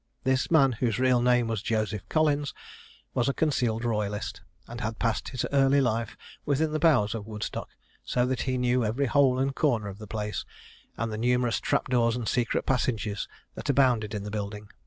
[0.23, 2.55] This man whose real name was Joseph Collins,
[3.13, 7.69] was a concealed royalist, and had passed his early life within the bowers of Woodstock;
[8.03, 10.43] so that he knew every hole and corner of the place,
[10.97, 14.69] and the numerous trap doors and secret passages that abounded in the building.